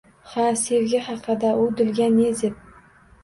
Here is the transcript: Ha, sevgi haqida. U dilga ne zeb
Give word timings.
Ha, 0.29 0.45
sevgi 0.61 1.01
haqida. 1.09 1.51
U 1.65 1.69
dilga 1.81 2.09
ne 2.15 2.27
zeb 2.41 2.57